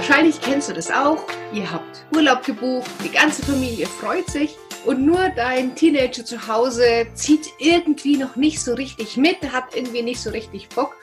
Wahrscheinlich 0.00 0.40
kennst 0.40 0.70
du 0.70 0.72
das 0.72 0.90
auch. 0.90 1.26
Ihr 1.52 1.70
habt 1.70 2.06
Urlaub 2.14 2.42
gebucht, 2.42 2.90
die 3.04 3.10
ganze 3.10 3.42
Familie 3.42 3.84
freut 3.84 4.30
sich 4.30 4.56
und 4.86 5.04
nur 5.04 5.28
dein 5.36 5.74
Teenager 5.74 6.24
zu 6.24 6.48
Hause 6.48 7.06
zieht 7.12 7.50
irgendwie 7.58 8.16
noch 8.16 8.34
nicht 8.34 8.62
so 8.62 8.72
richtig 8.72 9.18
mit, 9.18 9.36
hat 9.52 9.74
irgendwie 9.74 10.00
nicht 10.00 10.18
so 10.18 10.30
richtig 10.30 10.70
Bock. 10.70 10.96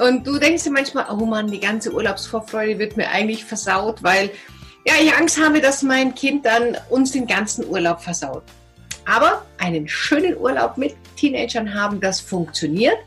Und 0.00 0.26
du 0.26 0.40
denkst 0.40 0.64
dir 0.64 0.72
manchmal, 0.72 1.06
oh 1.12 1.24
Mann, 1.24 1.46
die 1.46 1.60
ganze 1.60 1.92
Urlaubsvorfreude 1.92 2.76
wird 2.80 2.96
mir 2.96 3.08
eigentlich 3.08 3.44
versaut, 3.44 4.02
weil 4.02 4.32
ja, 4.84 4.94
ich 5.00 5.14
Angst 5.14 5.40
habe, 5.40 5.60
dass 5.60 5.84
mein 5.84 6.12
Kind 6.16 6.44
dann 6.44 6.76
uns 6.90 7.12
den 7.12 7.28
ganzen 7.28 7.64
Urlaub 7.68 8.00
versaut. 8.00 8.42
Aber 9.06 9.46
einen 9.58 9.86
schönen 9.86 10.36
Urlaub 10.36 10.76
mit 10.76 10.96
Teenagern 11.14 11.72
haben, 11.72 12.00
das 12.00 12.20
funktioniert. 12.20 12.98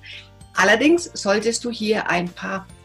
Allerdings 0.56 1.12
solltest 1.14 1.66
du 1.66 1.70
hier 1.70 2.10
ein 2.10 2.30
paar 2.30 2.66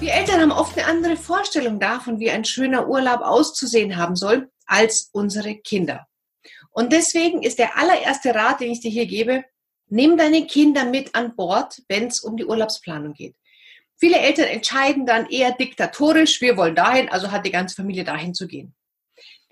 Wir 0.00 0.14
Eltern 0.14 0.40
haben 0.40 0.50
oft 0.50 0.78
eine 0.78 0.86
andere 0.86 1.14
Vorstellung 1.14 1.78
davon, 1.78 2.18
wie 2.20 2.30
ein 2.30 2.46
schöner 2.46 2.88
Urlaub 2.88 3.20
auszusehen 3.20 3.98
haben 3.98 4.16
soll, 4.16 4.50
als 4.64 5.10
unsere 5.12 5.56
Kinder. 5.56 6.06
Und 6.70 6.90
deswegen 6.90 7.42
ist 7.42 7.58
der 7.58 7.76
allererste 7.76 8.34
Rat, 8.34 8.60
den 8.60 8.70
ich 8.70 8.80
dir 8.80 8.90
hier 8.90 9.04
gebe, 9.04 9.44
nimm 9.88 10.16
deine 10.16 10.46
Kinder 10.46 10.86
mit 10.86 11.14
an 11.14 11.36
Bord, 11.36 11.82
wenn 11.88 12.06
es 12.06 12.20
um 12.20 12.38
die 12.38 12.46
Urlaubsplanung 12.46 13.12
geht. 13.12 13.36
Viele 13.98 14.18
Eltern 14.18 14.46
entscheiden 14.46 15.04
dann 15.04 15.26
eher 15.28 15.52
diktatorisch, 15.52 16.40
wir 16.40 16.56
wollen 16.56 16.74
dahin, 16.74 17.10
also 17.10 17.30
hat 17.30 17.44
die 17.44 17.52
ganze 17.52 17.76
Familie 17.76 18.04
dahin 18.04 18.32
zu 18.32 18.46
gehen. 18.46 18.74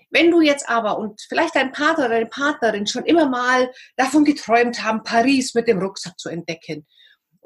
Wenn 0.09 0.31
du 0.31 0.41
jetzt 0.41 0.67
aber 0.67 0.97
und 0.97 1.21
vielleicht 1.29 1.55
dein 1.55 1.71
Partner 1.71 2.05
oder 2.05 2.15
deine 2.15 2.25
Partnerin 2.25 2.87
schon 2.87 3.05
immer 3.05 3.29
mal 3.29 3.71
davon 3.97 4.25
geträumt 4.25 4.83
haben, 4.83 5.03
Paris 5.03 5.53
mit 5.53 5.67
dem 5.67 5.77
Rucksack 5.77 6.17
zu 6.17 6.29
entdecken 6.29 6.87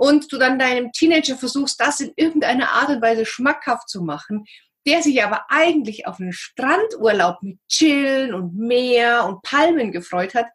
und 0.04 0.34
du 0.34 0.38
dann 0.38 0.60
deinem 0.60 0.92
Teenager 0.92 1.38
versuchst, 1.38 1.80
das 1.80 2.02
in 2.02 2.12
irgendeiner 2.18 2.72
Art 2.72 2.90
und 2.90 3.02
Weise 3.02 3.26
schmackhaft 3.26 3.88
zu 3.88 4.02
machen, 4.02 4.44
der 4.86 5.02
sich 5.02 5.24
aber 5.24 5.46
eigentlich 5.48 6.08
auf 6.08 6.20
einen 6.20 6.34
Strandurlaub 6.34 7.42
mit 7.42 7.58
Chillen 7.70 8.34
und 8.34 8.54
Meer 8.54 9.24
und 9.26 9.42
Palmen 9.44 9.94
gefreut 9.94 10.36
hat, 10.36 10.48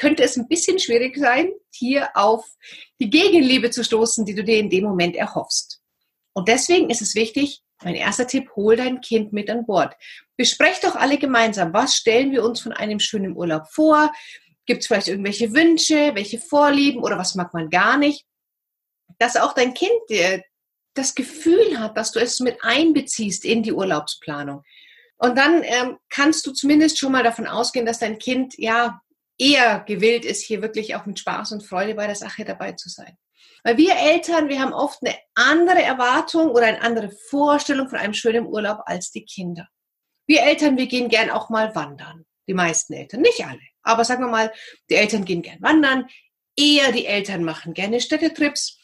könnte 0.00 0.24
es 0.24 0.36
ein 0.36 0.48
bisschen 0.48 0.80
schwierig 0.80 1.16
sein, 1.16 1.52
hier 1.72 2.08
auf 2.14 2.44
die 2.98 3.08
Gegenliebe 3.08 3.70
zu 3.70 3.84
stoßen, 3.84 4.24
die 4.24 4.34
du 4.34 4.42
dir 4.42 4.58
in 4.58 4.68
dem 4.68 4.82
Moment 4.82 5.14
erhoffst. 5.14 5.80
Und 6.32 6.48
deswegen 6.48 6.90
ist 6.90 7.02
es 7.02 7.14
wichtig, 7.14 7.62
mein 7.84 7.94
erster 7.94 8.26
Tipp, 8.26 8.50
hol 8.56 8.74
dein 8.74 9.00
Kind 9.00 9.32
mit 9.32 9.48
an 9.48 9.64
Bord. 9.64 9.94
Besprecht 10.36 10.82
doch 10.82 10.96
alle 10.96 11.18
gemeinsam, 11.18 11.72
was 11.72 11.94
stellen 11.94 12.32
wir 12.32 12.44
uns 12.44 12.58
von 12.58 12.72
einem 12.72 12.98
schönen 12.98 13.36
Urlaub 13.36 13.68
vor? 13.70 14.12
Gibt 14.66 14.80
es 14.80 14.88
vielleicht 14.88 15.06
irgendwelche 15.06 15.54
Wünsche, 15.54 16.16
welche 16.16 16.40
Vorlieben 16.40 17.00
oder 17.00 17.16
was 17.16 17.36
mag 17.36 17.54
man 17.54 17.70
gar 17.70 17.96
nicht? 17.96 18.26
Dass 19.18 19.36
auch 19.36 19.52
dein 19.52 19.74
Kind 19.74 19.98
dir 20.08 20.42
das 20.94 21.14
Gefühl 21.14 21.78
hat, 21.78 21.96
dass 21.96 22.12
du 22.12 22.20
es 22.20 22.40
mit 22.40 22.58
einbeziehst 22.62 23.44
in 23.44 23.62
die 23.62 23.72
Urlaubsplanung. 23.72 24.62
Und 25.18 25.36
dann 25.36 25.62
ähm, 25.62 25.98
kannst 26.08 26.46
du 26.46 26.52
zumindest 26.52 26.98
schon 26.98 27.12
mal 27.12 27.22
davon 27.22 27.46
ausgehen, 27.46 27.86
dass 27.86 27.98
dein 27.98 28.18
Kind 28.18 28.54
ja 28.56 29.00
eher 29.38 29.80
gewillt 29.80 30.24
ist, 30.24 30.42
hier 30.42 30.62
wirklich 30.62 30.94
auch 30.94 31.06
mit 31.06 31.18
Spaß 31.18 31.52
und 31.52 31.62
Freude 31.62 31.94
bei 31.94 32.06
der 32.06 32.16
Sache 32.16 32.44
dabei 32.44 32.72
zu 32.72 32.88
sein. 32.88 33.16
Weil 33.62 33.76
wir 33.76 33.96
Eltern, 33.96 34.48
wir 34.48 34.60
haben 34.60 34.72
oft 34.72 35.00
eine 35.02 35.16
andere 35.34 35.82
Erwartung 35.82 36.50
oder 36.50 36.66
eine 36.66 36.80
andere 36.80 37.10
Vorstellung 37.28 37.88
von 37.88 37.98
einem 37.98 38.14
schönen 38.14 38.46
Urlaub 38.46 38.80
als 38.86 39.10
die 39.10 39.24
Kinder. 39.24 39.68
Wir 40.26 40.42
Eltern, 40.42 40.78
wir 40.78 40.86
gehen 40.86 41.08
gern 41.08 41.30
auch 41.30 41.50
mal 41.50 41.74
wandern. 41.74 42.24
Die 42.48 42.54
meisten 42.54 42.94
Eltern, 42.94 43.20
nicht 43.20 43.44
alle. 43.44 43.60
Aber 43.82 44.04
sagen 44.04 44.24
wir 44.24 44.30
mal, 44.30 44.52
die 44.88 44.94
Eltern 44.94 45.24
gehen 45.24 45.42
gern 45.42 45.60
wandern. 45.60 46.08
Eher 46.56 46.92
die 46.92 47.06
Eltern 47.06 47.44
machen 47.44 47.74
gerne 47.74 48.00
Städtetrips 48.00 48.79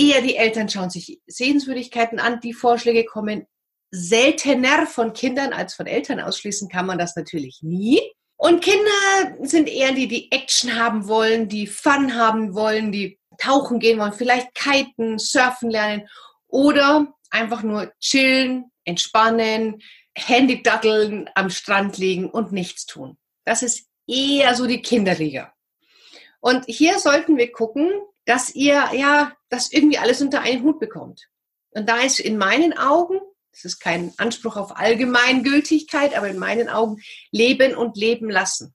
eher 0.00 0.22
die 0.22 0.36
Eltern 0.36 0.68
schauen 0.68 0.90
sich 0.90 1.20
Sehenswürdigkeiten 1.26 2.18
an. 2.18 2.40
Die 2.40 2.54
Vorschläge 2.54 3.04
kommen 3.04 3.46
seltener 3.90 4.86
von 4.86 5.12
Kindern 5.12 5.52
als 5.52 5.74
von 5.74 5.86
Eltern. 5.86 6.20
Ausschließen 6.20 6.68
kann 6.68 6.86
man 6.86 6.98
das 6.98 7.16
natürlich 7.16 7.60
nie. 7.62 8.00
Und 8.36 8.62
Kinder 8.62 9.36
sind 9.42 9.68
eher 9.68 9.92
die, 9.92 10.08
die 10.08 10.32
Action 10.32 10.78
haben 10.78 11.08
wollen, 11.08 11.48
die 11.48 11.66
Fun 11.66 12.14
haben 12.14 12.54
wollen, 12.54 12.90
die 12.90 13.18
tauchen 13.36 13.80
gehen 13.80 13.98
wollen, 13.98 14.14
vielleicht 14.14 14.54
kiten, 14.54 15.18
surfen 15.18 15.70
lernen 15.70 16.08
oder 16.48 17.12
einfach 17.30 17.62
nur 17.62 17.92
chillen, 18.00 18.70
entspannen, 18.84 19.82
Handy 20.16 20.62
datteln, 20.62 21.28
am 21.34 21.50
Strand 21.50 21.98
liegen 21.98 22.30
und 22.30 22.52
nichts 22.52 22.86
tun. 22.86 23.18
Das 23.44 23.62
ist 23.62 23.88
eher 24.06 24.54
so 24.54 24.66
die 24.66 24.82
Kinderliga. 24.82 25.52
Und 26.40 26.64
hier 26.66 26.98
sollten 26.98 27.36
wir 27.36 27.52
gucken, 27.52 27.90
dass 28.26 28.54
ihr 28.54 28.90
ja 28.92 29.32
das 29.48 29.72
irgendwie 29.72 29.98
alles 29.98 30.20
unter 30.20 30.40
einen 30.42 30.62
Hut 30.62 30.78
bekommt. 30.78 31.28
Und 31.70 31.88
da 31.88 32.00
ist 32.00 32.20
in 32.20 32.36
meinen 32.36 32.76
Augen, 32.76 33.20
das 33.52 33.64
ist 33.64 33.80
kein 33.80 34.12
Anspruch 34.16 34.56
auf 34.56 34.76
Allgemeingültigkeit, 34.76 36.16
aber 36.16 36.28
in 36.28 36.38
meinen 36.38 36.68
Augen 36.68 37.00
leben 37.32 37.74
und 37.74 37.96
leben 37.96 38.30
lassen. 38.30 38.74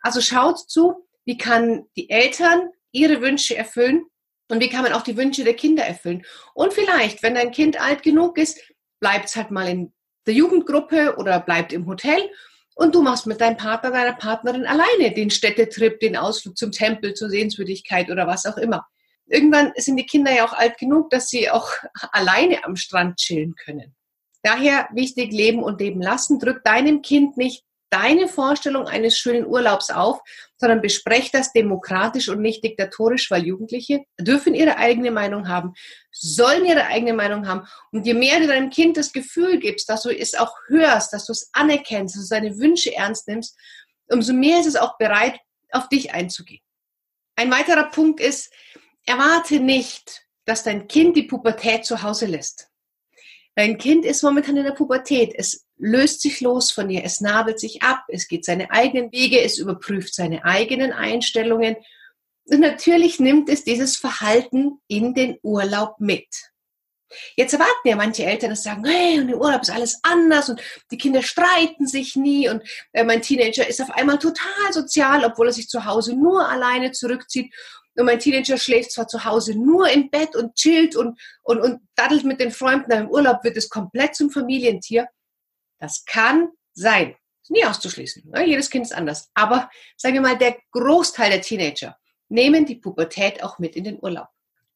Also 0.00 0.20
schaut 0.20 0.58
zu, 0.70 1.06
wie 1.24 1.36
kann 1.36 1.86
die 1.96 2.10
Eltern 2.10 2.70
ihre 2.92 3.20
Wünsche 3.20 3.56
erfüllen 3.56 4.06
und 4.48 4.60
wie 4.60 4.68
kann 4.68 4.82
man 4.82 4.92
auch 4.92 5.02
die 5.02 5.16
Wünsche 5.16 5.44
der 5.44 5.54
Kinder 5.54 5.84
erfüllen. 5.84 6.24
Und 6.54 6.72
vielleicht, 6.72 7.22
wenn 7.22 7.34
dein 7.34 7.52
Kind 7.52 7.80
alt 7.80 8.02
genug 8.02 8.36
ist, 8.36 8.58
bleibt 9.00 9.26
es 9.26 9.36
halt 9.36 9.50
mal 9.50 9.68
in 9.68 9.92
der 10.26 10.34
Jugendgruppe 10.34 11.16
oder 11.16 11.40
bleibt 11.40 11.72
im 11.72 11.86
Hotel 11.86 12.30
und 12.80 12.94
du 12.94 13.02
machst 13.02 13.26
mit 13.26 13.42
deinem 13.42 13.58
Partner, 13.58 13.90
deiner 13.90 14.14
Partnerin 14.14 14.64
alleine 14.64 15.12
den 15.12 15.28
Städtetrip, 15.28 16.00
den 16.00 16.16
Ausflug 16.16 16.56
zum 16.56 16.72
Tempel, 16.72 17.12
zur 17.12 17.28
Sehenswürdigkeit 17.28 18.10
oder 18.10 18.26
was 18.26 18.46
auch 18.46 18.56
immer. 18.56 18.86
Irgendwann 19.26 19.72
sind 19.76 19.98
die 19.98 20.06
Kinder 20.06 20.34
ja 20.34 20.46
auch 20.46 20.54
alt 20.54 20.78
genug, 20.78 21.10
dass 21.10 21.28
sie 21.28 21.50
auch 21.50 21.70
alleine 22.12 22.64
am 22.64 22.76
Strand 22.76 23.18
chillen 23.18 23.54
können. 23.54 23.94
Daher 24.42 24.88
wichtig, 24.94 25.30
leben 25.30 25.62
und 25.62 25.78
leben 25.78 26.00
lassen. 26.00 26.38
Drück 26.38 26.64
deinem 26.64 27.02
Kind 27.02 27.36
nicht 27.36 27.64
deine 27.90 28.28
Vorstellung 28.28 28.86
eines 28.86 29.18
schönen 29.18 29.46
Urlaubs 29.46 29.90
auf, 29.90 30.20
sondern 30.56 30.80
besprecht 30.80 31.34
das 31.34 31.52
demokratisch 31.52 32.28
und 32.28 32.40
nicht 32.40 32.62
diktatorisch, 32.64 33.30
weil 33.30 33.44
Jugendliche 33.44 34.04
dürfen 34.18 34.54
ihre 34.54 34.78
eigene 34.78 35.10
Meinung 35.10 35.48
haben, 35.48 35.74
sollen 36.12 36.64
ihre 36.64 36.86
eigene 36.86 37.12
Meinung 37.12 37.46
haben. 37.46 37.66
Und 37.92 38.06
je 38.06 38.14
mehr 38.14 38.40
du 38.40 38.46
deinem 38.46 38.70
Kind 38.70 38.96
das 38.96 39.12
Gefühl 39.12 39.58
gibst, 39.58 39.88
dass 39.88 40.02
du 40.02 40.10
es 40.10 40.34
auch 40.34 40.54
hörst, 40.68 41.12
dass 41.12 41.26
du 41.26 41.32
es 41.32 41.50
anerkennst, 41.52 42.14
dass 42.14 42.22
du 42.22 42.26
seine 42.28 42.58
Wünsche 42.58 42.94
ernst 42.94 43.28
nimmst, 43.28 43.56
umso 44.08 44.32
mehr 44.32 44.60
ist 44.60 44.66
es 44.66 44.76
auch 44.76 44.96
bereit, 44.98 45.38
auf 45.72 45.88
dich 45.88 46.12
einzugehen. 46.12 46.62
Ein 47.36 47.50
weiterer 47.50 47.90
Punkt 47.90 48.20
ist, 48.20 48.52
erwarte 49.06 49.60
nicht, 49.60 50.26
dass 50.44 50.62
dein 50.62 50.88
Kind 50.88 51.16
die 51.16 51.22
Pubertät 51.24 51.84
zu 51.84 52.02
Hause 52.02 52.26
lässt. 52.26 52.68
Dein 53.54 53.78
Kind 53.78 54.04
ist 54.04 54.22
momentan 54.22 54.56
in 54.56 54.64
der 54.64 54.72
Pubertät. 54.72 55.32
Es 55.34 55.66
löst 55.80 56.22
sich 56.22 56.40
los 56.40 56.70
von 56.70 56.88
dir, 56.88 57.02
es 57.04 57.20
nabelt 57.20 57.58
sich 57.58 57.82
ab, 57.82 58.04
es 58.08 58.28
geht 58.28 58.44
seine 58.44 58.70
eigenen 58.70 59.10
Wege, 59.12 59.42
es 59.42 59.58
überprüft 59.58 60.14
seine 60.14 60.44
eigenen 60.44 60.92
Einstellungen. 60.92 61.76
Und 62.44 62.60
natürlich 62.60 63.20
nimmt 63.20 63.48
es 63.48 63.64
dieses 63.64 63.96
Verhalten 63.96 64.78
in 64.88 65.14
den 65.14 65.38
Urlaub 65.42 66.00
mit. 66.00 66.26
Jetzt 67.36 67.54
erwarten 67.54 67.88
ja 67.88 67.96
manche 67.96 68.24
Eltern, 68.24 68.50
dass 68.50 68.62
sagen, 68.62 68.84
hey, 68.84 69.18
und 69.18 69.28
im 69.28 69.38
Urlaub 69.38 69.62
ist 69.62 69.70
alles 69.70 69.98
anders 70.02 70.48
und 70.48 70.60
die 70.92 70.98
Kinder 70.98 71.22
streiten 71.22 71.88
sich 71.88 72.14
nie 72.14 72.48
und 72.48 72.62
äh, 72.92 73.02
mein 73.02 73.20
Teenager 73.20 73.66
ist 73.66 73.82
auf 73.82 73.90
einmal 73.90 74.18
total 74.18 74.72
sozial, 74.72 75.24
obwohl 75.24 75.48
er 75.48 75.52
sich 75.52 75.68
zu 75.68 75.84
Hause 75.84 76.14
nur 76.14 76.48
alleine 76.48 76.92
zurückzieht 76.92 77.52
und 77.96 78.06
mein 78.06 78.18
Teenager 78.18 78.56
schläft 78.56 78.92
zwar 78.92 79.08
zu 79.08 79.24
Hause 79.24 79.54
nur 79.54 79.88
im 79.90 80.10
Bett 80.10 80.36
und 80.36 80.54
chillt 80.54 80.96
und, 80.96 81.20
und, 81.42 81.60
und 81.60 81.80
daddelt 81.96 82.24
mit 82.24 82.40
den 82.40 82.50
Freunden, 82.50 82.92
aber 82.92 83.02
im 83.02 83.10
Urlaub 83.10 83.44
wird 83.44 83.56
es 83.56 83.68
komplett 83.68 84.14
zum 84.14 84.30
Familientier. 84.30 85.08
Das 85.80 86.04
kann 86.04 86.50
sein. 86.72 87.16
Ist 87.42 87.50
nie 87.50 87.64
auszuschließen. 87.64 88.30
Ne? 88.30 88.46
Jedes 88.46 88.70
Kind 88.70 88.86
ist 88.86 88.92
anders. 88.92 89.30
Aber 89.34 89.70
sagen 89.96 90.14
wir 90.14 90.20
mal, 90.20 90.38
der 90.38 90.56
Großteil 90.72 91.30
der 91.30 91.42
Teenager 91.42 91.96
nehmen 92.28 92.66
die 92.66 92.76
Pubertät 92.76 93.42
auch 93.42 93.58
mit 93.58 93.74
in 93.74 93.84
den 93.84 93.98
Urlaub. 94.00 94.28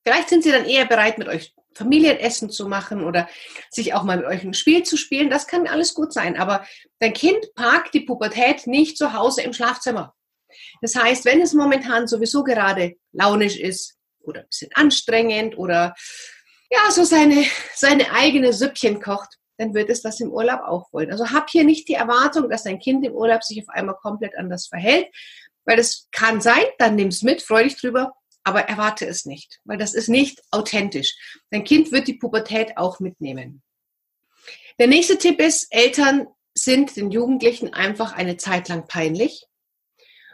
Vielleicht 0.03 0.29
sind 0.29 0.43
sie 0.43 0.51
dann 0.51 0.67
eher 0.67 0.87
bereit, 0.87 1.19
mit 1.19 1.29
euch 1.29 1.55
Familienessen 1.75 2.51
zu 2.51 2.69
machen 2.69 3.05
oder 3.05 3.29
sich 3.71 3.95
auch 3.95 4.03
mal 4.03 4.19
mit 4.19 4.27
euch 4.27 4.45
ein 4.45 4.55
Spiel 4.55 4.83
zu 4.83 4.97
spielen. 4.97 5.31
Das 5.31 5.47
kann 5.47 5.67
alles 5.67 5.95
gut 5.95 6.13
sein. 6.13 6.37
Aber 6.37 6.67
dein 6.99 7.13
Kind 7.13 7.55
parkt 7.55 7.95
die 7.95 8.01
Pubertät 8.01 8.67
nicht 8.67 8.97
zu 8.97 9.13
Hause 9.13 9.43
im 9.43 9.53
Schlafzimmer. 9.53 10.15
Das 10.81 10.95
heißt, 10.95 11.25
wenn 11.25 11.41
es 11.41 11.53
momentan 11.53 12.07
sowieso 12.07 12.45
gerade 12.45 12.95
launisch 13.13 13.57
ist 13.57 13.97
oder 14.21 14.41
ein 14.41 14.47
bisschen 14.49 14.71
anstrengend 14.75 15.59
oder 15.59 15.95
ja, 16.71 16.91
so 16.91 17.05
seine, 17.05 17.45
seine 17.75 18.13
eigene 18.13 18.53
Süppchen 18.53 19.01
kocht, 19.01 19.39
dann 19.57 19.75
wird 19.75 19.91
es 19.91 20.03
das 20.03 20.21
im 20.21 20.31
Urlaub 20.31 20.61
auch 20.61 20.93
wollen. 20.93 21.11
Also 21.11 21.31
hab 21.31 21.51
hier 21.51 21.65
nicht 21.65 21.89
die 21.89 21.95
Erwartung, 21.95 22.51
dass 22.51 22.65
dein 22.65 22.79
Kind 22.79 23.05
im 23.05 23.15
Urlaub 23.15 23.43
sich 23.43 23.61
auf 23.63 23.69
einmal 23.69 23.97
komplett 23.97 24.37
anders 24.37 24.67
verhält, 24.67 25.09
weil 25.65 25.77
das 25.77 26.09
kann 26.13 26.41
sein, 26.41 26.65
dann 26.79 26.97
nimm's 26.97 27.23
mit, 27.23 27.43
freu 27.43 27.65
dich 27.65 27.77
drüber, 27.77 28.15
aber 28.43 28.63
erwarte 28.63 29.07
es 29.07 29.25
nicht, 29.25 29.61
weil 29.65 29.79
das 29.79 29.95
ist 29.95 30.09
nicht 30.09 30.43
authentisch. 30.51 31.17
Dein 31.51 31.65
Kind 31.65 31.93
wird 31.93 32.09
die 32.09 32.15
Pubertät 32.15 32.77
auch 32.77 33.01
mitnehmen. 33.01 33.63
Der 34.79 34.87
nächste 34.87 35.19
Tipp 35.19 35.41
ist, 35.41 35.69
Eltern 35.71 36.27
sind 36.53 36.97
den 36.97 37.11
Jugendlichen 37.11 37.73
einfach 37.73 38.13
eine 38.13 38.37
Zeit 38.37 38.69
lang 38.69 38.87
peinlich. 38.87 39.47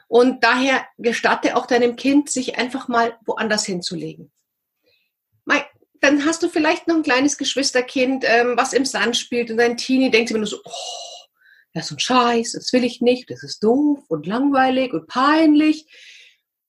Und 0.08 0.42
daher 0.42 0.84
gestatte 0.98 1.56
auch 1.56 1.66
deinem 1.66 1.94
Kind, 1.94 2.30
sich 2.30 2.58
einfach 2.58 2.88
mal 2.88 3.16
woanders 3.24 3.64
hinzulegen. 3.64 4.32
Dann 6.00 6.24
hast 6.24 6.42
du 6.42 6.48
vielleicht 6.48 6.88
noch 6.88 6.96
ein 6.96 7.02
kleines 7.02 7.36
Geschwisterkind, 7.36 8.24
ähm, 8.26 8.54
was 8.56 8.72
im 8.72 8.84
Sand 8.84 9.16
spielt 9.16 9.50
und 9.50 9.58
dein 9.58 9.76
Teenie 9.76 10.10
denkt 10.10 10.30
immer 10.30 10.38
nur 10.38 10.46
so, 10.46 10.60
oh, 10.64 11.26
das 11.74 11.86
ist 11.86 11.92
ein 11.92 11.98
Scheiß, 12.00 12.52
das 12.52 12.72
will 12.72 12.84
ich 12.84 13.00
nicht, 13.00 13.30
das 13.30 13.42
ist 13.42 13.62
doof 13.62 14.00
und 14.08 14.26
langweilig 14.26 14.92
und 14.92 15.06
peinlich. 15.06 15.86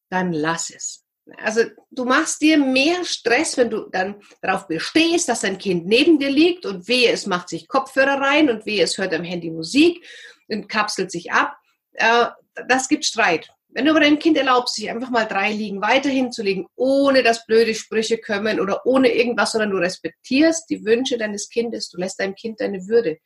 Dann 0.10 0.34
lass 0.34 0.70
es. 0.70 1.06
Also 1.38 1.62
du 1.92 2.06
machst 2.06 2.42
dir 2.42 2.58
mehr 2.58 3.06
Stress, 3.06 3.56
wenn 3.56 3.70
du 3.70 3.88
dann 3.90 4.22
darauf 4.42 4.68
bestehst, 4.68 5.30
dass 5.30 5.42
dein 5.42 5.58
Kind 5.58 5.86
neben 5.86 6.20
dir 6.20 6.30
liegt 6.30 6.66
und 6.66 6.88
wehe, 6.88 7.12
es 7.12 7.26
macht 7.26 7.50
sich 7.50 7.68
Kopfhörer 7.68 8.20
rein 8.20 8.50
und 8.50 8.66
wehe, 8.66 8.84
es 8.84 8.98
hört 8.98 9.14
am 9.14 9.24
Handy 9.24 9.50
Musik 9.50 10.06
und 10.50 10.68
kapselt 10.68 11.12
sich 11.12 11.32
ab. 11.32 11.56
Äh, 11.94 12.28
das 12.68 12.88
gibt 12.88 13.06
Streit. 13.06 13.50
Wenn 13.74 13.86
du 13.86 13.92
aber 13.92 14.02
deinem 14.02 14.20
Kind 14.20 14.38
erlaubst, 14.38 14.76
sich 14.76 14.90
einfach 14.90 15.10
mal 15.10 15.26
drei 15.26 15.52
Liegen 15.52 15.82
weiterhin 15.82 16.32
zu 16.32 16.44
legen, 16.44 16.68
ohne 16.76 17.24
dass 17.24 17.46
blöde 17.46 17.74
Sprüche 17.74 18.18
kommen 18.18 18.60
oder 18.60 18.86
ohne 18.86 19.14
irgendwas, 19.14 19.54
sondern 19.54 19.72
du 19.72 19.78
respektierst 19.78 20.70
die 20.70 20.84
Wünsche 20.84 21.18
deines 21.18 21.50
Kindes, 21.50 21.90
du 21.90 21.98
lässt 21.98 22.20
deinem 22.20 22.36
Kind 22.36 22.60
deine 22.60 22.88
Würde, 22.88 23.18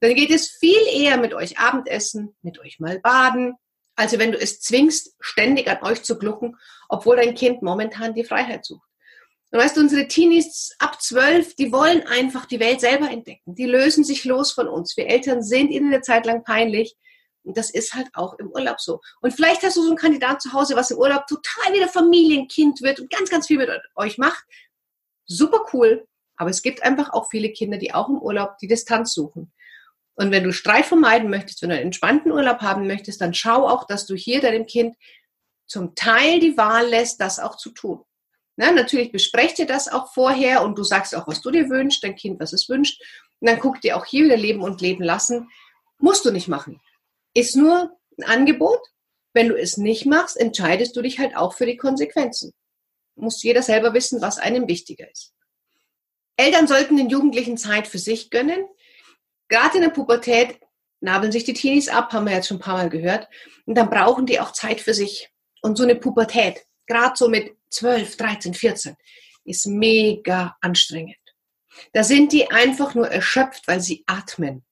dann 0.00 0.14
geht 0.14 0.30
es 0.30 0.50
viel 0.50 0.80
eher 0.92 1.16
mit 1.16 1.32
euch 1.32 1.58
Abendessen, 1.58 2.36
mit 2.42 2.58
euch 2.58 2.78
mal 2.78 3.00
baden, 3.00 3.54
also 3.96 4.18
wenn 4.18 4.32
du 4.32 4.38
es 4.38 4.60
zwingst, 4.60 5.16
ständig 5.20 5.68
an 5.68 5.82
euch 5.82 6.02
zu 6.02 6.18
glucken, 6.18 6.56
obwohl 6.88 7.16
dein 7.16 7.34
Kind 7.34 7.62
momentan 7.62 8.14
die 8.14 8.24
Freiheit 8.24 8.64
sucht. 8.64 8.86
Und 9.50 9.60
weißt 9.60 9.76
du, 9.76 9.80
unsere 9.80 10.06
Teenies 10.06 10.74
ab 10.78 11.00
zwölf, 11.00 11.54
die 11.54 11.72
wollen 11.72 12.06
einfach 12.06 12.46
die 12.46 12.60
Welt 12.60 12.80
selber 12.80 13.10
entdecken. 13.10 13.54
Die 13.54 13.64
lösen 13.64 14.04
sich 14.04 14.24
los 14.24 14.52
von 14.52 14.68
uns. 14.68 14.96
Wir 14.96 15.06
Eltern 15.06 15.42
sind 15.42 15.70
ihnen 15.70 15.92
eine 15.92 16.02
Zeit 16.02 16.26
lang 16.26 16.44
peinlich. 16.44 16.96
Das 17.54 17.70
ist 17.70 17.94
halt 17.94 18.08
auch 18.14 18.38
im 18.38 18.50
Urlaub 18.50 18.80
so. 18.80 19.00
Und 19.20 19.32
vielleicht 19.32 19.62
hast 19.62 19.76
du 19.76 19.82
so 19.82 19.88
einen 19.88 19.96
Kandidat 19.96 20.42
zu 20.42 20.52
Hause, 20.52 20.76
was 20.76 20.90
im 20.90 20.98
Urlaub 20.98 21.26
total 21.26 21.72
wieder 21.72 21.88
Familienkind 21.88 22.82
wird 22.82 23.00
und 23.00 23.10
ganz, 23.10 23.30
ganz 23.30 23.46
viel 23.46 23.58
mit 23.58 23.70
euch 23.94 24.18
macht. 24.18 24.44
Super 25.26 25.64
cool. 25.72 26.06
Aber 26.36 26.50
es 26.50 26.62
gibt 26.62 26.82
einfach 26.82 27.10
auch 27.12 27.30
viele 27.30 27.50
Kinder, 27.50 27.78
die 27.78 27.94
auch 27.94 28.08
im 28.08 28.18
Urlaub 28.18 28.58
die 28.58 28.68
Distanz 28.68 29.14
suchen. 29.14 29.52
Und 30.16 30.30
wenn 30.30 30.44
du 30.44 30.52
Streit 30.52 30.86
vermeiden 30.86 31.30
möchtest, 31.30 31.62
wenn 31.62 31.70
du 31.70 31.76
einen 31.76 31.86
entspannten 31.86 32.32
Urlaub 32.32 32.60
haben 32.60 32.86
möchtest, 32.86 33.20
dann 33.20 33.34
schau 33.34 33.68
auch, 33.68 33.86
dass 33.86 34.06
du 34.06 34.14
hier 34.14 34.40
deinem 34.40 34.66
Kind 34.66 34.96
zum 35.66 35.94
Teil 35.94 36.40
die 36.40 36.56
Wahl 36.56 36.86
lässt, 36.86 37.20
das 37.20 37.38
auch 37.38 37.56
zu 37.56 37.70
tun. 37.70 38.02
Na, 38.56 38.72
natürlich 38.72 39.12
besprecht 39.12 39.58
ihr 39.58 39.66
das 39.66 39.88
auch 39.88 40.12
vorher 40.14 40.62
und 40.62 40.78
du 40.78 40.82
sagst 40.82 41.14
auch, 41.14 41.26
was 41.26 41.42
du 41.42 41.50
dir 41.50 41.68
wünschst, 41.68 42.02
dein 42.02 42.16
Kind, 42.16 42.40
was 42.40 42.54
es 42.54 42.68
wünscht. 42.70 43.02
Und 43.40 43.50
dann 43.50 43.60
guckt 43.60 43.84
ihr 43.84 43.96
auch 43.96 44.06
hier 44.06 44.24
wieder 44.24 44.38
Leben 44.38 44.62
und 44.62 44.80
Leben 44.80 45.04
lassen. 45.04 45.50
Musst 45.98 46.24
du 46.24 46.30
nicht 46.30 46.48
machen. 46.48 46.80
Ist 47.36 47.54
nur 47.54 47.94
ein 48.16 48.24
Angebot. 48.24 48.80
Wenn 49.34 49.50
du 49.50 49.60
es 49.60 49.76
nicht 49.76 50.06
machst, 50.06 50.38
entscheidest 50.38 50.96
du 50.96 51.02
dich 51.02 51.18
halt 51.18 51.36
auch 51.36 51.52
für 51.52 51.66
die 51.66 51.76
Konsequenzen. 51.76 52.54
Muss 53.14 53.42
jeder 53.42 53.60
selber 53.60 53.92
wissen, 53.92 54.22
was 54.22 54.38
einem 54.38 54.68
wichtiger 54.68 55.10
ist. 55.10 55.34
Eltern 56.38 56.66
sollten 56.66 56.96
den 56.96 57.10
Jugendlichen 57.10 57.58
Zeit 57.58 57.88
für 57.88 57.98
sich 57.98 58.30
gönnen. 58.30 58.64
Gerade 59.48 59.76
in 59.76 59.82
der 59.82 59.90
Pubertät 59.90 60.58
nabeln 61.00 61.30
sich 61.30 61.44
die 61.44 61.52
Teenies 61.52 61.90
ab, 61.90 62.10
haben 62.14 62.24
wir 62.24 62.32
jetzt 62.32 62.48
schon 62.48 62.56
ein 62.56 62.60
paar 62.60 62.78
Mal 62.78 62.88
gehört. 62.88 63.28
Und 63.66 63.74
dann 63.74 63.90
brauchen 63.90 64.24
die 64.24 64.40
auch 64.40 64.52
Zeit 64.52 64.80
für 64.80 64.94
sich. 64.94 65.28
Und 65.60 65.76
so 65.76 65.82
eine 65.82 65.96
Pubertät, 65.96 66.64
gerade 66.86 67.16
so 67.16 67.28
mit 67.28 67.54
12, 67.68 68.16
13, 68.16 68.54
14, 68.54 68.96
ist 69.44 69.66
mega 69.66 70.56
anstrengend. 70.62 71.16
Da 71.92 72.02
sind 72.02 72.32
die 72.32 72.50
einfach 72.50 72.94
nur 72.94 73.08
erschöpft, 73.08 73.68
weil 73.68 73.80
sie 73.80 74.04
atmen. 74.06 74.65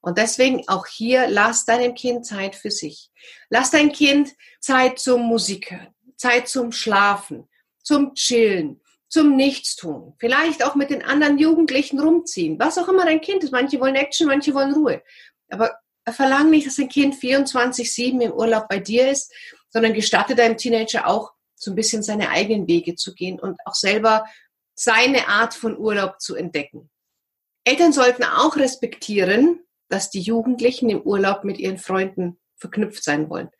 Und 0.00 0.18
deswegen 0.18 0.66
auch 0.68 0.86
hier, 0.86 1.28
lass 1.28 1.64
deinem 1.64 1.94
Kind 1.94 2.24
Zeit 2.24 2.54
für 2.54 2.70
sich. 2.70 3.10
Lass 3.50 3.70
dein 3.70 3.92
Kind 3.92 4.34
Zeit 4.60 4.98
zum 4.98 5.22
Musik 5.22 5.70
hören, 5.70 5.94
Zeit 6.16 6.48
zum 6.48 6.72
Schlafen, 6.72 7.48
zum 7.82 8.14
Chillen, 8.14 8.80
zum 9.08 9.36
Nichtstun. 9.36 10.14
Vielleicht 10.18 10.64
auch 10.64 10.74
mit 10.74 10.90
den 10.90 11.02
anderen 11.02 11.38
Jugendlichen 11.38 12.00
rumziehen. 12.00 12.58
Was 12.58 12.78
auch 12.78 12.88
immer 12.88 13.04
dein 13.04 13.20
Kind 13.20 13.44
ist. 13.44 13.52
Manche 13.52 13.80
wollen 13.80 13.96
Action, 13.96 14.26
manche 14.26 14.54
wollen 14.54 14.72
Ruhe. 14.72 15.02
Aber 15.50 15.76
verlang 16.08 16.50
nicht, 16.50 16.66
dass 16.66 16.76
dein 16.76 16.88
Kind 16.88 17.14
24-7 17.14 18.20
im 18.20 18.32
Urlaub 18.32 18.68
bei 18.68 18.78
dir 18.78 19.10
ist, 19.10 19.32
sondern 19.68 19.94
gestatte 19.94 20.34
deinem 20.34 20.56
Teenager 20.56 21.06
auch 21.06 21.32
so 21.54 21.70
ein 21.70 21.74
bisschen 21.74 22.02
seine 22.02 22.30
eigenen 22.30 22.66
Wege 22.66 22.94
zu 22.94 23.14
gehen 23.14 23.38
und 23.38 23.58
auch 23.66 23.74
selber 23.74 24.24
seine 24.74 25.28
Art 25.28 25.52
von 25.52 25.76
Urlaub 25.76 26.20
zu 26.20 26.34
entdecken. 26.34 26.90
Eltern 27.64 27.92
sollten 27.92 28.24
auch 28.24 28.56
respektieren, 28.56 29.60
dass 29.90 30.10
die 30.10 30.20
Jugendlichen 30.20 30.88
im 30.88 31.02
Urlaub 31.02 31.44
mit 31.44 31.58
ihren 31.58 31.78
Freunden 31.78 32.38
verknüpft 32.56 33.04
sein 33.04 33.28
wollen. 33.28 33.50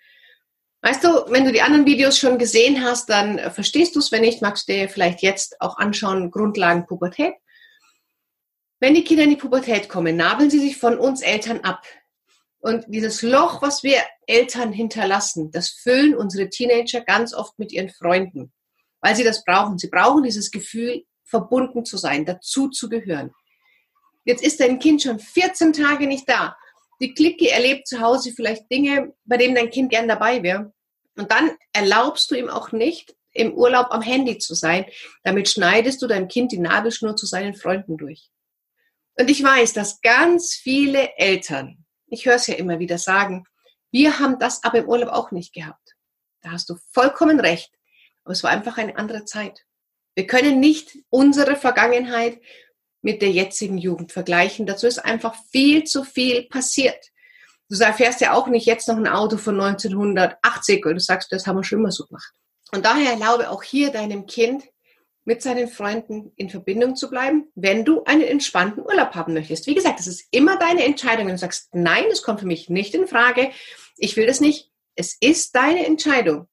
Weißt 0.82 1.04
du, 1.04 1.08
wenn 1.28 1.44
du 1.44 1.52
die 1.52 1.60
anderen 1.60 1.84
Videos 1.84 2.18
schon 2.18 2.38
gesehen 2.38 2.82
hast, 2.82 3.10
dann 3.10 3.38
äh, 3.38 3.50
verstehst 3.50 3.94
du 3.94 3.98
es. 3.98 4.12
Wenn 4.12 4.22
nicht, 4.22 4.40
magst 4.40 4.68
du 4.68 4.72
dir 4.72 4.88
vielleicht 4.88 5.20
jetzt 5.20 5.60
auch 5.60 5.76
anschauen, 5.76 6.30
Grundlagen 6.30 6.86
Pubertät. 6.86 7.34
Wenn 8.78 8.94
die 8.94 9.04
Kinder 9.04 9.24
in 9.24 9.30
die 9.30 9.36
Pubertät 9.36 9.90
kommen, 9.90 10.16
nabeln 10.16 10.48
sie 10.48 10.58
sich 10.58 10.78
von 10.78 10.98
uns 10.98 11.20
Eltern 11.20 11.60
ab. 11.60 11.84
Und 12.60 12.84
dieses 12.88 13.20
Loch, 13.20 13.60
was 13.60 13.82
wir 13.82 13.98
Eltern 14.26 14.72
hinterlassen, 14.72 15.50
das 15.50 15.68
füllen 15.68 16.14
unsere 16.14 16.48
Teenager 16.48 17.02
ganz 17.02 17.34
oft 17.34 17.58
mit 17.58 17.72
ihren 17.72 17.90
Freunden, 17.90 18.52
weil 19.00 19.16
sie 19.16 19.24
das 19.24 19.44
brauchen. 19.44 19.78
Sie 19.78 19.88
brauchen 19.88 20.22
dieses 20.22 20.50
Gefühl, 20.50 21.04
verbunden 21.24 21.84
zu 21.84 21.98
sein, 21.98 22.24
dazu 22.24 22.68
zu 22.68 22.88
gehören. 22.88 23.32
Jetzt 24.24 24.42
ist 24.42 24.60
dein 24.60 24.78
Kind 24.78 25.02
schon 25.02 25.18
14 25.18 25.72
Tage 25.72 26.06
nicht 26.06 26.28
da. 26.28 26.56
Die 27.00 27.14
Clique 27.14 27.50
erlebt 27.50 27.86
zu 27.86 28.00
Hause 28.00 28.32
vielleicht 28.32 28.70
Dinge, 28.70 29.14
bei 29.24 29.36
denen 29.36 29.54
dein 29.54 29.70
Kind 29.70 29.90
gern 29.90 30.08
dabei 30.08 30.42
wäre. 30.42 30.72
Und 31.16 31.30
dann 31.30 31.50
erlaubst 31.72 32.30
du 32.30 32.34
ihm 32.34 32.48
auch 32.48 32.72
nicht, 32.72 33.14
im 33.32 33.54
Urlaub 33.54 33.88
am 33.90 34.02
Handy 34.02 34.38
zu 34.38 34.54
sein. 34.54 34.86
Damit 35.22 35.48
schneidest 35.48 36.02
du 36.02 36.06
deinem 36.06 36.28
Kind 36.28 36.52
die 36.52 36.58
Nabelschnur 36.58 37.16
zu 37.16 37.26
seinen 37.26 37.54
Freunden 37.54 37.96
durch. 37.96 38.30
Und 39.14 39.30
ich 39.30 39.42
weiß, 39.42 39.72
dass 39.72 40.00
ganz 40.00 40.54
viele 40.54 41.16
Eltern, 41.16 41.84
ich 42.08 42.26
höre 42.26 42.36
es 42.36 42.46
ja 42.46 42.54
immer 42.54 42.78
wieder 42.78 42.98
sagen, 42.98 43.44
wir 43.90 44.18
haben 44.18 44.38
das 44.38 44.62
aber 44.64 44.78
im 44.78 44.88
Urlaub 44.88 45.10
auch 45.10 45.30
nicht 45.30 45.52
gehabt. 45.52 45.96
Da 46.42 46.52
hast 46.52 46.70
du 46.70 46.76
vollkommen 46.92 47.40
recht. 47.40 47.72
Aber 48.24 48.32
es 48.32 48.42
war 48.42 48.50
einfach 48.50 48.78
eine 48.78 48.96
andere 48.96 49.24
Zeit. 49.24 49.64
Wir 50.14 50.26
können 50.26 50.60
nicht 50.60 50.98
unsere 51.08 51.56
Vergangenheit 51.56 52.40
mit 53.02 53.22
der 53.22 53.30
jetzigen 53.30 53.78
Jugend 53.78 54.12
vergleichen. 54.12 54.66
Dazu 54.66 54.86
ist 54.86 54.98
einfach 54.98 55.34
viel 55.50 55.84
zu 55.84 56.04
viel 56.04 56.44
passiert. 56.48 57.10
Du 57.68 57.76
fährst 57.76 58.20
ja 58.20 58.32
auch 58.32 58.48
nicht 58.48 58.66
jetzt 58.66 58.88
noch 58.88 58.96
ein 58.96 59.06
Auto 59.06 59.36
von 59.36 59.60
1980 59.60 60.84
und 60.84 60.94
du 60.94 61.00
sagst, 61.00 61.30
das 61.32 61.46
haben 61.46 61.56
wir 61.56 61.64
schon 61.64 61.78
immer 61.78 61.92
so 61.92 62.04
gemacht. 62.04 62.32
Und 62.72 62.84
daher 62.84 63.12
erlaube 63.12 63.50
auch 63.50 63.62
hier 63.62 63.90
deinem 63.90 64.26
Kind, 64.26 64.64
mit 65.24 65.42
seinen 65.42 65.68
Freunden 65.68 66.32
in 66.36 66.48
Verbindung 66.48 66.96
zu 66.96 67.10
bleiben, 67.10 67.48
wenn 67.54 67.84
du 67.84 68.02
einen 68.04 68.22
entspannten 68.22 68.82
Urlaub 68.82 69.14
haben 69.14 69.34
möchtest. 69.34 69.66
Wie 69.66 69.74
gesagt, 69.74 70.00
es 70.00 70.06
ist 70.06 70.26
immer 70.30 70.58
deine 70.58 70.84
Entscheidung. 70.84 71.26
Wenn 71.26 71.34
du 71.34 71.38
sagst, 71.38 71.68
nein, 71.72 72.04
das 72.08 72.22
kommt 72.22 72.40
für 72.40 72.46
mich 72.46 72.68
nicht 72.68 72.94
in 72.94 73.06
Frage, 73.06 73.50
ich 73.96 74.16
will 74.16 74.26
das 74.26 74.40
nicht, 74.40 74.70
es 74.96 75.16
ist 75.20 75.54
deine 75.54 75.86
Entscheidung. 75.86 76.48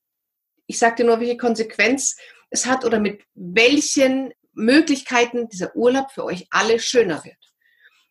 Ich 0.67 0.79
sage 0.79 0.97
dir 0.97 1.05
nur, 1.05 1.19
welche 1.19 1.37
Konsequenz 1.37 2.17
es 2.49 2.65
hat 2.65 2.85
oder 2.85 2.99
mit 2.99 3.23
welchen 3.33 4.33
Möglichkeiten 4.57 5.47
dieser 5.49 5.75
Urlaub 5.75 6.11
für 6.11 6.25
euch 6.25 6.47
alle 6.49 6.79
schöner 6.79 7.23
wird. 7.23 7.37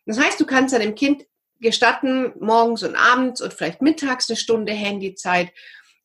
Das 0.05 0.17
heißt, 0.17 0.39
du 0.39 0.45
kannst 0.45 0.73
deinem 0.73 0.95
Kind 0.95 1.25
gestatten, 1.59 2.33
morgens 2.39 2.83
und 2.83 2.95
abends 2.95 3.41
und 3.41 3.53
vielleicht 3.53 3.81
mittags 3.81 4.29
eine 4.29 4.37
Stunde 4.37 4.71
Handyzeit. 4.71 5.49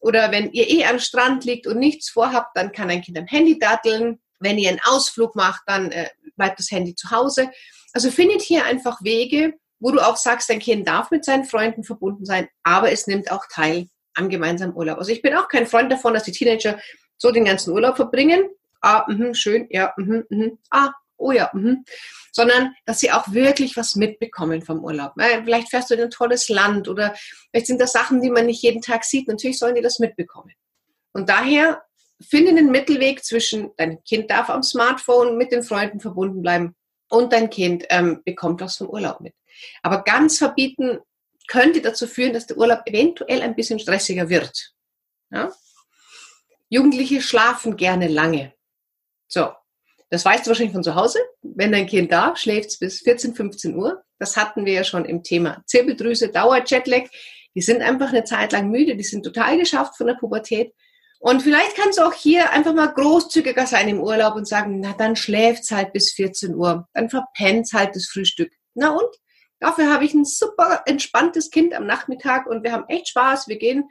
Oder 0.00 0.32
wenn 0.32 0.50
ihr 0.52 0.68
eh 0.68 0.84
am 0.84 0.99
Strand 0.99 1.44
liegt 1.44 1.66
und 1.66 1.78
nichts 1.78 2.11
vorhabt, 2.11 2.56
dann 2.56 2.72
kann 2.72 2.90
ein 2.90 3.02
Kind 3.02 3.16
am 3.18 3.26
Handy 3.26 3.58
datteln. 3.58 4.20
Wenn 4.40 4.58
ihr 4.58 4.70
einen 4.70 4.80
Ausflug 4.84 5.37
macht, 5.37 5.62
dann 5.66 5.92
äh, 5.92 6.08
bleibt 6.37 6.58
das 6.58 6.70
Handy 6.72 6.96
zu 6.96 7.11
Hause. 7.12 7.50
Also 7.92 8.11
findet 8.11 8.42
hier 8.42 8.64
einfach 8.64 9.02
Wege, 9.02 9.54
wo 9.78 9.92
du 9.92 10.00
auch 10.00 10.16
sagst, 10.16 10.50
dein 10.50 10.58
Kind 10.58 10.88
darf 10.88 11.11
mit 11.11 11.25
seinen 11.25 11.44
Freunden 11.44 11.84
verbunden 11.84 12.25
sein, 12.25 12.49
aber 12.64 12.90
es 12.90 13.06
nimmt 13.06 13.30
auch 13.30 13.44
teil 13.52 13.88
am 14.14 14.28
gemeinsamen 14.28 14.75
Urlaub. 14.75 14.99
Also 14.99 15.12
ich 15.12 15.22
bin 15.22 15.34
auch 15.34 15.49
kein 15.49 15.66
Freund 15.66 15.92
davon, 15.92 16.14
dass 16.14 16.25
die 16.25 16.32
Teenager 16.32 16.80
so 17.16 17.30
den 17.30 17.44
ganzen 17.44 17.72
Urlaub 17.72 17.96
verbringen 17.96 18.49
ah, 18.82 19.04
mh, 19.08 19.34
schön, 19.34 19.66
ja, 19.70 19.92
mh, 19.96 20.24
mh, 20.28 20.50
ah, 20.70 20.92
oh 21.16 21.32
ja, 21.32 21.50
mh. 21.52 21.76
sondern 22.32 22.74
dass 22.84 23.00
sie 23.00 23.12
auch 23.12 23.32
wirklich 23.32 23.76
was 23.76 23.96
mitbekommen 23.96 24.62
vom 24.62 24.84
Urlaub. 24.84 25.12
Vielleicht 25.16 25.70
fährst 25.70 25.90
du 25.90 25.94
in 25.94 26.02
ein 26.02 26.10
tolles 26.10 26.48
Land 26.48 26.88
oder 26.88 27.14
vielleicht 27.50 27.66
sind 27.66 27.80
das 27.80 27.92
Sachen, 27.92 28.20
die 28.20 28.30
man 28.30 28.46
nicht 28.46 28.62
jeden 28.62 28.82
Tag 28.82 29.04
sieht. 29.04 29.28
Natürlich 29.28 29.58
sollen 29.58 29.74
die 29.74 29.82
das 29.82 29.98
mitbekommen. 29.98 30.52
Und 31.12 31.28
daher 31.28 31.82
finde 32.20 32.54
den 32.54 32.70
Mittelweg 32.70 33.24
zwischen, 33.24 33.70
dein 33.76 34.02
Kind 34.04 34.30
darf 34.30 34.50
am 34.50 34.62
Smartphone 34.62 35.36
mit 35.36 35.52
den 35.52 35.62
Freunden 35.62 36.00
verbunden 36.00 36.42
bleiben 36.42 36.74
und 37.08 37.32
dein 37.32 37.50
Kind 37.50 37.84
ähm, 37.90 38.22
bekommt 38.24 38.60
was 38.60 38.76
vom 38.76 38.88
Urlaub 38.88 39.20
mit. 39.20 39.34
Aber 39.82 40.02
ganz 40.02 40.38
verbieten 40.38 40.98
könnte 41.46 41.82
dazu 41.82 42.06
führen, 42.06 42.32
dass 42.32 42.46
der 42.46 42.56
Urlaub 42.56 42.80
eventuell 42.86 43.42
ein 43.42 43.54
bisschen 43.54 43.78
stressiger 43.78 44.28
wird. 44.28 44.72
Ja? 45.30 45.52
Jugendliche 46.68 47.20
schlafen 47.20 47.76
gerne 47.76 48.08
lange. 48.08 48.54
So, 49.32 49.50
das 50.10 50.26
weißt 50.26 50.44
du 50.44 50.50
wahrscheinlich 50.50 50.74
von 50.74 50.82
zu 50.82 50.94
Hause. 50.94 51.18
Wenn 51.40 51.72
dein 51.72 51.86
Kind 51.86 52.12
da 52.12 52.36
schläft 52.36 52.78
bis 52.80 53.00
14, 53.00 53.34
15 53.34 53.74
Uhr. 53.74 54.02
Das 54.18 54.36
hatten 54.36 54.66
wir 54.66 54.74
ja 54.74 54.84
schon 54.84 55.06
im 55.06 55.22
Thema 55.22 55.62
Zirbeldrüse, 55.66 56.28
Dauer-Jetlag. 56.28 57.08
Die 57.54 57.62
sind 57.62 57.80
einfach 57.80 58.10
eine 58.10 58.24
Zeit 58.24 58.52
lang 58.52 58.70
müde, 58.70 58.94
die 58.94 59.04
sind 59.04 59.24
total 59.24 59.56
geschafft 59.58 59.96
von 59.96 60.06
der 60.06 60.14
Pubertät. 60.14 60.74
Und 61.18 61.40
vielleicht 61.42 61.76
kannst 61.76 61.98
du 61.98 62.02
auch 62.02 62.12
hier 62.12 62.50
einfach 62.50 62.74
mal 62.74 62.92
großzügiger 62.92 63.66
sein 63.66 63.88
im 63.88 64.00
Urlaub 64.00 64.34
und 64.34 64.46
sagen, 64.46 64.80
na 64.80 64.92
dann 64.92 65.16
schläft's 65.16 65.70
halt 65.70 65.94
bis 65.94 66.12
14 66.12 66.54
Uhr, 66.54 66.86
dann 66.92 67.08
verpennt's 67.08 67.72
halt 67.72 67.96
das 67.96 68.08
Frühstück. 68.08 68.52
Na 68.74 68.90
und? 68.90 69.16
Dafür 69.60 69.90
habe 69.90 70.04
ich 70.04 70.12
ein 70.12 70.26
super 70.26 70.82
entspanntes 70.84 71.50
Kind 71.50 71.72
am 71.72 71.86
Nachmittag 71.86 72.46
und 72.46 72.64
wir 72.64 72.72
haben 72.72 72.84
echt 72.88 73.08
Spaß. 73.08 73.48
Wir 73.48 73.56
gehen 73.56 73.88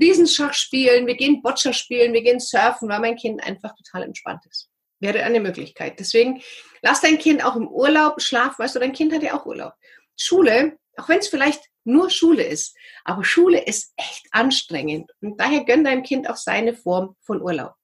Riesenschach 0.00 0.54
spielen, 0.54 1.06
wir 1.06 1.16
gehen 1.16 1.42
Boccia 1.42 1.72
spielen, 1.72 2.12
wir 2.12 2.22
gehen 2.22 2.40
surfen, 2.40 2.88
weil 2.88 3.00
mein 3.00 3.16
Kind 3.16 3.42
einfach 3.42 3.74
total 3.74 4.04
entspannt 4.04 4.44
ist. 4.50 4.68
Wäre 5.04 5.22
eine 5.22 5.40
Möglichkeit. 5.40 6.00
Deswegen 6.00 6.42
lass 6.80 7.02
dein 7.02 7.18
Kind 7.18 7.44
auch 7.44 7.56
im 7.56 7.68
Urlaub 7.68 8.22
schlafen. 8.22 8.58
Weißt 8.58 8.74
du, 8.74 8.80
dein 8.80 8.92
Kind 8.92 9.12
hat 9.12 9.22
ja 9.22 9.38
auch 9.38 9.44
Urlaub. 9.44 9.74
Schule, 10.16 10.78
auch 10.96 11.08
wenn 11.08 11.18
es 11.18 11.28
vielleicht 11.28 11.62
nur 11.84 12.08
Schule 12.08 12.42
ist, 12.42 12.74
aber 13.04 13.24
Schule 13.24 13.62
ist 13.62 13.92
echt 13.96 14.26
anstrengend 14.30 15.10
und 15.20 15.38
daher 15.38 15.64
gönn 15.64 15.84
deinem 15.84 16.02
Kind 16.02 16.30
auch 16.30 16.36
seine 16.36 16.74
Form 16.74 17.16
von 17.20 17.42
Urlaub. 17.42 17.74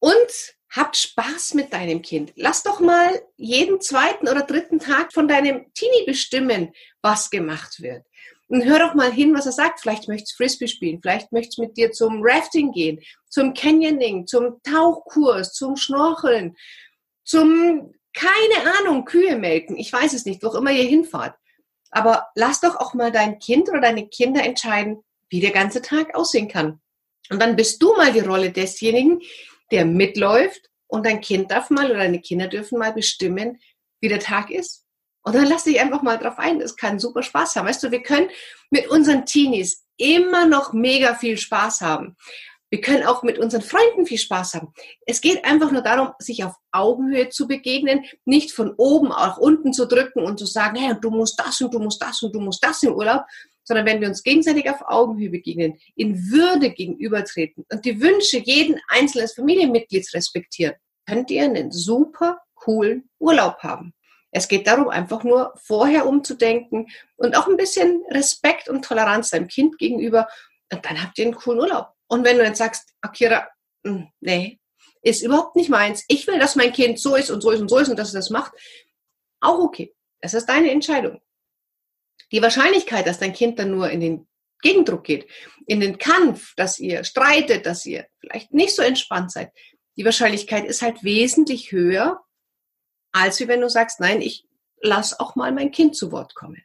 Und 0.00 0.56
Habt 0.70 0.96
Spaß 0.96 1.54
mit 1.54 1.72
deinem 1.72 2.02
Kind. 2.02 2.32
Lass 2.36 2.62
doch 2.62 2.80
mal 2.80 3.22
jeden 3.36 3.80
zweiten 3.80 4.28
oder 4.28 4.42
dritten 4.42 4.78
Tag 4.78 5.12
von 5.12 5.28
deinem 5.28 5.72
Teenie 5.72 6.04
bestimmen, 6.04 6.74
was 7.02 7.30
gemacht 7.30 7.80
wird. 7.80 8.04
Und 8.48 8.64
hör 8.64 8.78
doch 8.78 8.94
mal 8.94 9.12
hin, 9.12 9.34
was 9.34 9.46
er 9.46 9.52
sagt. 9.52 9.80
Vielleicht 9.80 10.08
möchtest 10.08 10.36
Frisbee 10.36 10.68
spielen, 10.68 11.00
vielleicht 11.02 11.32
möchtest 11.32 11.58
mit 11.58 11.76
dir 11.76 11.90
zum 11.90 12.20
Rafting 12.22 12.72
gehen, 12.72 13.00
zum 13.28 13.54
Canyoning, 13.54 14.26
zum 14.26 14.60
Tauchkurs, 14.62 15.52
zum 15.52 15.76
Schnorcheln, 15.76 16.56
zum, 17.24 17.92
keine 18.14 18.78
Ahnung, 18.78 19.04
Kühe 19.04 19.36
melken. 19.36 19.76
Ich 19.76 19.92
weiß 19.92 20.12
es 20.12 20.26
nicht, 20.26 20.42
wo 20.42 20.48
auch 20.48 20.54
immer 20.54 20.70
ihr 20.70 20.88
hinfahrt. 20.88 21.36
Aber 21.90 22.28
lass 22.34 22.60
doch 22.60 22.76
auch 22.76 22.94
mal 22.94 23.10
dein 23.10 23.38
Kind 23.38 23.68
oder 23.68 23.80
deine 23.80 24.08
Kinder 24.08 24.44
entscheiden, 24.44 25.02
wie 25.28 25.40
der 25.40 25.50
ganze 25.50 25.82
Tag 25.82 26.14
aussehen 26.14 26.48
kann. 26.48 26.80
Und 27.30 27.40
dann 27.40 27.56
bist 27.56 27.82
du 27.82 27.94
mal 27.96 28.12
die 28.12 28.20
Rolle 28.20 28.50
desjenigen, 28.50 29.20
der 29.72 29.84
mitläuft 29.84 30.70
und 30.86 31.04
dein 31.04 31.20
Kind 31.20 31.50
darf 31.50 31.70
mal 31.70 31.86
oder 31.86 31.98
deine 31.98 32.20
Kinder 32.20 32.46
dürfen 32.46 32.78
mal 32.78 32.92
bestimmen, 32.92 33.60
wie 34.00 34.08
der 34.08 34.20
Tag 34.20 34.50
ist. 34.50 34.85
Und 35.26 35.34
dann 35.34 35.46
lass 35.46 35.64
dich 35.64 35.80
einfach 35.80 36.02
mal 36.02 36.18
drauf 36.18 36.38
ein. 36.38 36.60
Es 36.60 36.76
kann 36.76 37.00
super 37.00 37.20
Spaß 37.20 37.56
haben. 37.56 37.66
Weißt 37.66 37.82
du, 37.82 37.90
wir 37.90 38.00
können 38.00 38.28
mit 38.70 38.88
unseren 38.88 39.26
Teenies 39.26 39.84
immer 39.96 40.46
noch 40.46 40.72
mega 40.72 41.16
viel 41.16 41.36
Spaß 41.36 41.80
haben. 41.80 42.16
Wir 42.70 42.80
können 42.80 43.02
auch 43.02 43.24
mit 43.24 43.36
unseren 43.36 43.62
Freunden 43.62 44.06
viel 44.06 44.18
Spaß 44.18 44.54
haben. 44.54 44.72
Es 45.04 45.20
geht 45.20 45.44
einfach 45.44 45.72
nur 45.72 45.82
darum, 45.82 46.12
sich 46.20 46.44
auf 46.44 46.54
Augenhöhe 46.70 47.28
zu 47.28 47.48
begegnen, 47.48 48.04
nicht 48.24 48.52
von 48.52 48.72
oben 48.76 49.10
auch 49.10 49.36
unten 49.38 49.72
zu 49.72 49.86
drücken 49.86 50.22
und 50.22 50.38
zu 50.38 50.46
sagen, 50.46 50.76
hey, 50.76 50.94
du 51.00 51.10
musst 51.10 51.40
das 51.40 51.60
und 51.60 51.74
du 51.74 51.80
musst 51.80 52.00
das 52.00 52.22
und 52.22 52.32
du 52.32 52.38
musst 52.38 52.64
das 52.64 52.84
im 52.84 52.94
Urlaub, 52.94 53.22
sondern 53.64 53.84
wenn 53.84 54.00
wir 54.00 54.08
uns 54.08 54.22
gegenseitig 54.22 54.70
auf 54.70 54.82
Augenhöhe 54.86 55.30
begegnen, 55.30 55.76
in 55.96 56.30
Würde 56.30 56.70
gegenübertreten 56.70 57.64
und 57.72 57.84
die 57.84 58.00
Wünsche 58.00 58.38
jeden 58.38 58.80
einzelnen 58.86 59.26
Familienmitglieds 59.28 60.14
respektieren, 60.14 60.74
könnt 61.04 61.32
ihr 61.32 61.42
einen 61.42 61.72
super 61.72 62.38
coolen 62.54 63.10
Urlaub 63.18 63.58
haben. 63.64 63.92
Es 64.30 64.48
geht 64.48 64.66
darum, 64.66 64.88
einfach 64.88 65.24
nur 65.24 65.54
vorher 65.56 66.06
umzudenken 66.06 66.88
und 67.16 67.36
auch 67.36 67.46
ein 67.46 67.56
bisschen 67.56 68.02
Respekt 68.10 68.68
und 68.68 68.84
Toleranz 68.84 69.30
deinem 69.30 69.48
Kind 69.48 69.78
gegenüber. 69.78 70.28
Und 70.72 70.84
dann 70.84 71.02
habt 71.02 71.18
ihr 71.18 71.26
einen 71.26 71.34
coolen 71.34 71.60
Urlaub. 71.60 71.88
Und 72.08 72.24
wenn 72.24 72.38
du 72.38 72.44
jetzt 72.44 72.58
sagst, 72.58 72.90
Akira, 73.00 73.48
hm, 73.84 74.08
nee, 74.20 74.58
ist 75.02 75.22
überhaupt 75.22 75.56
nicht 75.56 75.70
meins. 75.70 76.04
Ich 76.08 76.26
will, 76.26 76.38
dass 76.38 76.56
mein 76.56 76.72
Kind 76.72 76.98
so 76.98 77.14
ist 77.14 77.30
und 77.30 77.40
so 77.40 77.50
ist 77.50 77.60
und 77.60 77.68
so 77.68 77.78
ist 77.78 77.88
und 77.88 77.98
dass 77.98 78.08
es 78.08 78.14
das 78.14 78.30
macht. 78.30 78.52
Auch 79.40 79.60
okay. 79.60 79.94
Das 80.20 80.34
ist 80.34 80.46
deine 80.46 80.70
Entscheidung. 80.70 81.20
Die 82.32 82.42
Wahrscheinlichkeit, 82.42 83.06
dass 83.06 83.20
dein 83.20 83.32
Kind 83.32 83.58
dann 83.58 83.70
nur 83.70 83.90
in 83.90 84.00
den 84.00 84.28
Gegendruck 84.62 85.04
geht, 85.04 85.28
in 85.66 85.80
den 85.80 85.98
Kampf, 85.98 86.54
dass 86.56 86.78
ihr 86.78 87.04
streitet, 87.04 87.66
dass 87.66 87.86
ihr 87.86 88.06
vielleicht 88.18 88.52
nicht 88.52 88.74
so 88.74 88.82
entspannt 88.82 89.30
seid, 89.30 89.52
die 89.96 90.04
Wahrscheinlichkeit 90.04 90.64
ist 90.64 90.82
halt 90.82 91.04
wesentlich 91.04 91.72
höher, 91.72 92.20
als 93.16 93.40
wenn 93.46 93.60
du 93.60 93.68
sagst, 93.68 94.00
nein, 94.00 94.20
ich 94.20 94.46
lass 94.80 95.18
auch 95.18 95.36
mal 95.36 95.52
mein 95.52 95.70
Kind 95.70 95.96
zu 95.96 96.12
Wort 96.12 96.34
kommen. 96.34 96.62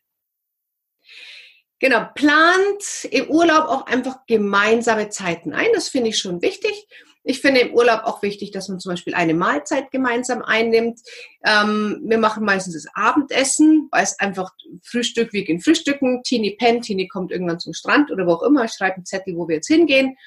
Genau, 1.80 2.06
plant 2.14 3.06
im 3.10 3.28
Urlaub 3.30 3.68
auch 3.68 3.86
einfach 3.88 4.26
gemeinsame 4.28 5.10
Zeiten 5.10 5.54
ein. 5.54 5.70
Das 5.74 5.90
finde 5.90 6.10
ich 6.10 6.20
schon 6.20 6.42
wichtig. 6.42 6.88
Ich 7.24 7.40
finde 7.40 7.62
im 7.62 7.74
Urlaub 7.74 8.02
auch 8.04 8.22
wichtig, 8.22 8.52
dass 8.52 8.68
man 8.68 8.80
zum 8.80 8.92
Beispiel 8.92 9.16
eine 9.16 9.34
Mahlzeit 9.34 9.92
gemeinsam 9.92 10.42
einnimmt. 10.42 11.00
Ähm, 11.46 12.02
wir 12.04 12.18
machen 12.18 12.44
meistens 12.44 12.74
das 12.74 12.94
Abendessen, 12.94 13.88
weil 13.92 14.04
es 14.04 14.20
einfach 14.20 14.52
Frühstück, 14.84 15.32
wir 15.34 15.44
gehen 15.44 15.62
frühstücken, 15.62 16.22
Tini 16.24 16.56
pennt, 16.60 16.86
Tini 16.86 17.08
kommt 17.08 17.32
irgendwann 17.32 17.60
zum 17.60 17.74
Strand 17.74 18.12
oder 18.12 18.28
wo 18.28 18.34
auch 18.34 18.44
immer, 18.44 18.66
ich 18.66 18.72
schreibe 18.72 18.98
einen 18.98 19.06
Zettel, 19.06 19.36
wo 19.36 19.48
wir 19.48 19.56
jetzt 19.56 19.68
hingehen. 19.68 20.18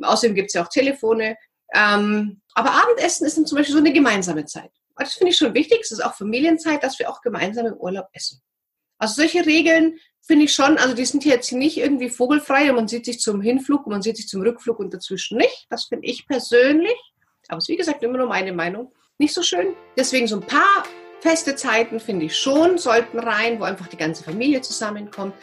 Außerdem 0.00 0.34
gibt 0.34 0.48
es 0.48 0.54
ja 0.54 0.64
auch 0.64 0.68
Telefone. 0.68 1.36
Ähm, 1.74 2.40
aber 2.54 2.70
Abendessen 2.70 3.26
ist 3.26 3.36
dann 3.36 3.46
zum 3.46 3.58
Beispiel 3.58 3.74
so 3.74 3.80
eine 3.80 3.92
gemeinsame 3.92 4.44
Zeit. 4.46 4.70
Das 4.96 5.14
finde 5.14 5.32
ich 5.32 5.38
schon 5.38 5.54
wichtig. 5.54 5.80
Es 5.82 5.92
ist 5.92 6.04
auch 6.04 6.14
Familienzeit, 6.14 6.82
dass 6.82 6.98
wir 6.98 7.10
auch 7.10 7.20
gemeinsam 7.20 7.66
im 7.66 7.74
Urlaub 7.74 8.08
essen. 8.12 8.42
Also 8.98 9.16
solche 9.16 9.44
Regeln 9.44 9.98
finde 10.22 10.46
ich 10.46 10.54
schon, 10.54 10.78
also 10.78 10.94
die 10.94 11.04
sind 11.04 11.24
jetzt 11.24 11.52
nicht 11.52 11.76
irgendwie 11.76 12.08
vogelfrei 12.08 12.70
und 12.70 12.76
man 12.76 12.88
sieht 12.88 13.04
sich 13.04 13.20
zum 13.20 13.40
Hinflug 13.40 13.86
und 13.86 13.92
man 13.92 14.02
sieht 14.02 14.16
sich 14.16 14.28
zum 14.28 14.42
Rückflug 14.42 14.78
und 14.78 14.92
dazwischen 14.92 15.38
nicht. 15.38 15.66
Das 15.70 15.84
finde 15.84 16.06
ich 16.08 16.26
persönlich, 16.26 16.96
aber 17.48 17.58
es 17.58 17.64
ist 17.64 17.68
wie 17.68 17.76
gesagt 17.76 18.02
immer 18.02 18.18
nur 18.18 18.26
meine 18.26 18.52
Meinung, 18.52 18.92
nicht 19.18 19.34
so 19.34 19.42
schön. 19.42 19.74
Deswegen 19.96 20.26
so 20.26 20.36
ein 20.36 20.46
paar 20.46 20.84
feste 21.20 21.56
Zeiten 21.56 22.00
finde 22.00 22.26
ich 22.26 22.36
schon, 22.36 22.78
sollten 22.78 23.18
rein, 23.18 23.60
wo 23.60 23.64
einfach 23.64 23.86
die 23.86 23.96
ganze 23.96 24.24
Familie 24.24 24.62
zusammenkommt. 24.62 25.34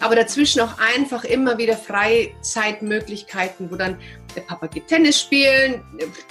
Aber 0.00 0.14
dazwischen 0.14 0.60
auch 0.60 0.78
einfach 0.78 1.24
immer 1.24 1.58
wieder 1.58 1.76
Freizeitmöglichkeiten, 1.76 3.70
wo 3.70 3.76
dann 3.76 3.98
der 4.36 4.42
Papa 4.42 4.68
geht 4.68 4.86
Tennis 4.86 5.20
spielen, 5.20 5.82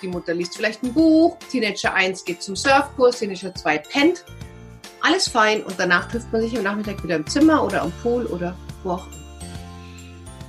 die 0.02 0.08
Mutter 0.08 0.34
liest 0.34 0.56
vielleicht 0.56 0.84
ein 0.84 0.94
Buch, 0.94 1.38
Teenager 1.52 1.94
1 1.94 2.24
geht 2.24 2.42
zum 2.42 2.56
Surfkurs, 2.56 3.20
Teenager 3.20 3.54
2 3.54 3.78
pennt 3.80 4.24
alles 5.02 5.30
fein 5.30 5.64
und 5.64 5.76
danach 5.78 6.10
trifft 6.10 6.32
man 6.32 6.42
sich 6.42 6.58
am 6.58 6.64
Nachmittag 6.64 7.04
wieder 7.04 7.16
im 7.16 7.28
Zimmer 7.28 7.64
oder 7.64 7.82
am 7.82 7.92
Pool 8.04 8.26
oder 8.26 8.56
wo 8.84 8.92
auch 8.92 9.08
immer. 9.08 9.16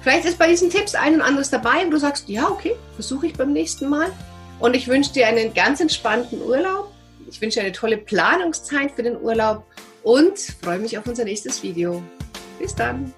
Vielleicht 0.03 0.25
ist 0.25 0.39
bei 0.39 0.49
diesen 0.49 0.71
Tipps 0.71 0.95
ein 0.95 1.15
und 1.15 1.23
anderes 1.23 1.51
dabei 1.51 1.85
und 1.85 1.91
du 1.91 1.99
sagst, 1.99 2.29
ja, 2.29 2.49
okay, 2.49 2.75
versuche 2.95 3.27
ich 3.27 3.35
beim 3.35 3.53
nächsten 3.53 3.89
Mal. 3.89 4.11
Und 4.59 4.75
ich 4.75 4.89
wünsche 4.89 5.13
dir 5.13 5.27
einen 5.27 5.55
ganz 5.55 5.81
entspannten 5.81 6.41
Urlaub. 6.43 6.93
Ich 7.29 7.41
wünsche 7.41 7.61
dir 7.61 7.67
eine 7.67 7.73
tolle 7.73 7.99
Planungszeit 7.99 8.93
für 8.93 9.03
den 9.03 9.21
Urlaub 9.21 9.65
und 10.03 10.39
freue 10.63 10.79
mich 10.79 10.97
auf 10.99 11.07
unser 11.07 11.25
nächstes 11.25 11.63
Video. 11.63 12.03
Bis 12.59 12.75
dann. 12.75 13.13